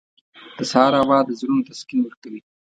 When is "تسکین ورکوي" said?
1.69-2.41